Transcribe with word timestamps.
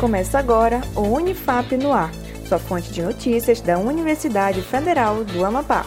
Começa 0.00 0.38
agora 0.38 0.80
o 0.96 1.02
Unifap 1.02 1.76
no 1.76 1.92
Ar, 1.92 2.10
sua 2.48 2.58
fonte 2.58 2.90
de 2.90 3.02
notícias 3.02 3.60
da 3.60 3.76
Universidade 3.76 4.62
Federal 4.62 5.24
do 5.24 5.44
Amapá. 5.44 5.84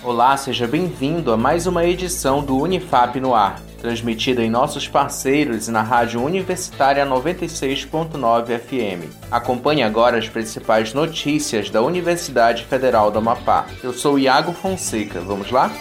Olá, 0.00 0.36
seja 0.36 0.68
bem-vindo 0.68 1.32
a 1.32 1.36
mais 1.36 1.66
uma 1.66 1.84
edição 1.84 2.40
do 2.40 2.56
Unifap 2.56 3.18
no 3.18 3.34
Ar, 3.34 3.60
transmitida 3.80 4.44
em 4.44 4.48
nossos 4.48 4.86
parceiros 4.86 5.66
e 5.66 5.72
na 5.72 5.82
Rádio 5.82 6.22
Universitária 6.22 7.04
96.9 7.04 8.60
FM. 8.60 9.10
Acompanhe 9.28 9.82
agora 9.82 10.18
as 10.18 10.28
principais 10.28 10.94
notícias 10.94 11.68
da 11.68 11.82
Universidade 11.82 12.64
Federal 12.64 13.10
do 13.10 13.18
Amapá. 13.18 13.66
Eu 13.82 13.92
sou 13.92 14.16
Iago 14.16 14.52
Fonseca, 14.52 15.20
vamos 15.20 15.50
lá? 15.50 15.72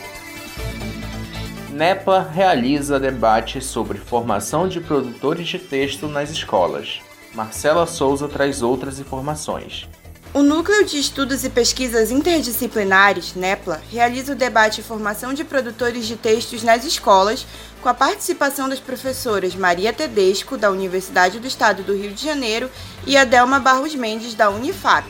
NEPA 1.76 2.22
realiza 2.34 2.98
debate 2.98 3.60
sobre 3.60 3.98
formação 3.98 4.66
de 4.66 4.80
produtores 4.80 5.46
de 5.46 5.60
texto 5.60 6.08
nas 6.08 6.30
escolas. 6.30 7.02
Marcela 7.34 7.86
Souza 7.86 8.30
traz 8.30 8.62
outras 8.62 8.98
informações. 8.98 9.86
O 10.34 10.42
Núcleo 10.42 10.86
de 10.86 10.98
Estudos 10.98 11.44
e 11.44 11.50
Pesquisas 11.50 12.12
Interdisciplinares, 12.12 13.36
NEPLA, 13.36 13.82
realiza 13.92 14.32
o 14.32 14.38
debate 14.38 14.82
formação 14.82 15.34
de 15.34 15.44
produtores 15.44 16.06
de 16.06 16.16
textos 16.16 16.64
nas 16.64 16.86
escolas, 16.86 17.46
com 17.82 17.90
a 17.90 17.94
participação 17.94 18.70
das 18.70 18.80
professoras 18.80 19.54
Maria 19.54 19.92
Tedesco, 19.92 20.58
da 20.58 20.72
Universidade 20.72 21.42
do 21.42 21.48
Estado 21.48 21.84
do 21.84 21.94
Rio 21.94 22.14
de 22.14 22.24
Janeiro, 22.24 22.72
e 23.06 23.18
Adelma 23.18 23.60
Barros 23.60 23.94
Mendes, 23.94 24.34
da 24.34 24.50
Unifap. 24.50 25.06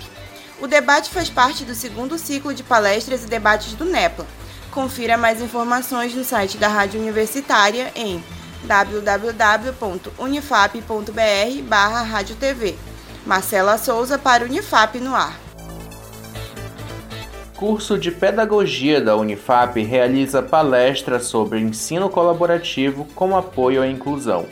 O 0.59 0.65
debate 0.65 1.11
faz 1.11 1.29
parte 1.29 1.63
do 1.63 1.75
segundo 1.75 2.17
ciclo 2.17 2.55
de 2.55 2.63
palestras 2.63 3.23
e 3.23 3.27
debates 3.27 3.73
do 3.73 3.85
NEPLA, 3.85 4.25
Confira 4.75 5.17
mais 5.17 5.41
informações 5.41 6.13
no 6.13 6.25
site 6.25 6.57
da 6.57 6.67
Rádio 6.67 6.99
Universitária 6.99 7.93
em 7.95 8.21
www.unifap.br 8.65 11.61
barra 11.63 12.01
Rádio 12.01 12.35
TV. 12.35 12.75
Marcela 13.25 13.77
Souza 13.77 14.19
para 14.19 14.43
Unifap 14.43 14.99
no 14.99 15.15
ar. 15.15 15.39
Curso 17.55 17.97
de 17.97 18.11
Pedagogia 18.11 18.99
da 18.99 19.15
Unifap 19.15 19.81
realiza 19.81 20.43
palestra 20.43 21.21
sobre 21.21 21.61
ensino 21.61 22.09
colaborativo 22.09 23.07
com 23.15 23.37
apoio 23.37 23.81
à 23.81 23.87
inclusão. 23.87 24.45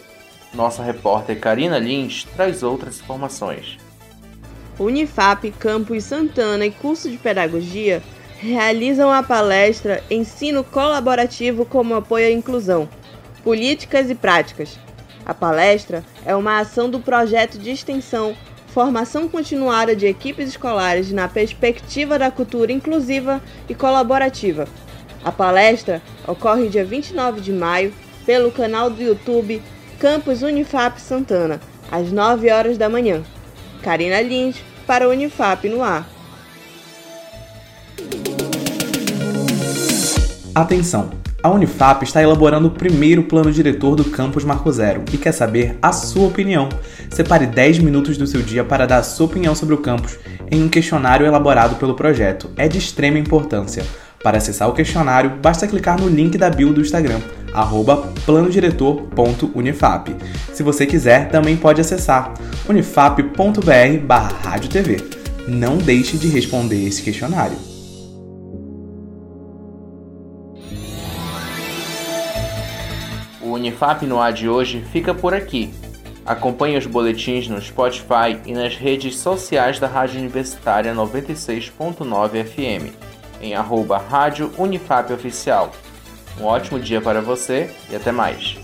Nossa 0.53 0.81
repórter 0.81 1.37
Karina 1.37 1.77
Lins 1.77 2.23
traz 2.33 2.63
outras 2.63 3.01
informações. 3.01 3.77
Unifap 4.79 5.51
Campus 5.59 6.05
Santana 6.05 6.65
e 6.65 6.71
curso 6.71 7.09
de 7.09 7.17
Pedagogia 7.17 8.01
realizam 8.43 9.09
a 9.09 9.23
palestra 9.23 10.03
Ensino 10.11 10.65
Colaborativo 10.65 11.65
como 11.65 11.95
Apoio 11.95 12.27
à 12.27 12.31
Inclusão 12.31 12.89
Políticas 13.41 14.09
e 14.09 14.15
Práticas. 14.15 14.77
A 15.25 15.33
palestra 15.33 16.03
é 16.25 16.35
uma 16.35 16.59
ação 16.59 16.89
do 16.89 16.99
projeto 16.99 17.57
de 17.57 17.71
extensão 17.71 18.35
Formação 18.67 19.29
Continuada 19.29 19.95
de 19.95 20.07
Equipes 20.07 20.49
Escolares 20.49 21.09
na 21.13 21.29
Perspectiva 21.29 22.19
da 22.19 22.29
Cultura 22.29 22.73
Inclusiva 22.73 23.41
e 23.69 23.73
Colaborativa. 23.73 24.67
A 25.23 25.31
palestra 25.31 26.01
ocorre 26.27 26.67
dia 26.67 26.83
29 26.83 27.39
de 27.39 27.53
maio 27.53 27.93
pelo 28.25 28.51
canal 28.51 28.89
do 28.89 29.01
YouTube 29.01 29.61
Campus 29.99 30.41
Unifap 30.41 30.99
Santana, 30.99 31.61
às 31.89 32.11
9 32.11 32.51
horas 32.51 32.77
da 32.77 32.89
manhã. 32.89 33.23
Karina 33.81 34.19
Lins, 34.19 34.57
para 34.85 35.07
Unifap 35.07 35.69
no 35.69 35.81
ar. 35.81 36.12
Atenção! 40.55 41.09
A 41.41 41.49
Unifap 41.49 42.03
está 42.03 42.21
elaborando 42.21 42.67
o 42.67 42.71
primeiro 42.71 43.23
plano 43.23 43.51
diretor 43.51 43.95
do 43.95 44.05
campus 44.05 44.45
Marco 44.45 44.71
Zero 44.71 45.03
e 45.11 45.17
quer 45.17 45.31
saber 45.31 45.79
a 45.81 45.91
sua 45.91 46.27
opinião. 46.27 46.69
Separe 47.09 47.47
10 47.47 47.79
minutos 47.79 48.17
do 48.17 48.27
seu 48.27 48.41
dia 48.43 48.63
para 48.63 48.85
dar 48.85 48.99
a 48.99 49.03
sua 49.03 49.25
opinião 49.25 49.55
sobre 49.55 49.73
o 49.73 49.79
campus 49.79 50.19
em 50.51 50.61
um 50.61 50.69
questionário 50.69 51.25
elaborado 51.25 51.75
pelo 51.77 51.95
projeto. 51.95 52.51
É 52.55 52.67
de 52.67 52.77
extrema 52.77 53.17
importância. 53.17 53.83
Para 54.23 54.37
acessar 54.37 54.69
o 54.69 54.73
questionário, 54.73 55.31
basta 55.41 55.67
clicar 55.67 55.99
no 55.99 56.07
link 56.07 56.37
da 56.37 56.51
bio 56.51 56.71
do 56.71 56.81
Instagram, 56.81 57.19
planodiretor.unifap. 58.23 60.15
Se 60.53 60.61
você 60.61 60.85
quiser, 60.85 61.29
também 61.29 61.57
pode 61.57 61.81
acessar 61.81 62.31
unifap.br 62.69 64.05
barra 64.05 64.59
Não 65.47 65.77
deixe 65.77 66.15
de 66.15 66.27
responder 66.27 66.87
esse 66.87 67.01
questionário. 67.01 67.72
Unifap 73.53 74.05
no 74.05 74.19
ar 74.19 74.33
de 74.33 74.49
hoje 74.49 74.83
fica 74.91 75.13
por 75.13 75.33
aqui. 75.33 75.73
Acompanhe 76.25 76.77
os 76.77 76.85
boletins 76.85 77.47
no 77.47 77.61
Spotify 77.61 78.37
e 78.45 78.53
nas 78.53 78.75
redes 78.75 79.17
sociais 79.17 79.79
da 79.79 79.87
Rádio 79.87 80.19
Universitária 80.19 80.93
96.9 80.93 82.45
FM, 82.45 82.93
em 83.41 83.55
arroba 83.55 83.97
Rádio 83.97 84.51
Unifap 84.57 85.11
Oficial. 85.11 85.71
Um 86.39 86.45
ótimo 86.45 86.79
dia 86.79 87.01
para 87.01 87.21
você 87.21 87.69
e 87.89 87.95
até 87.95 88.11
mais. 88.11 88.55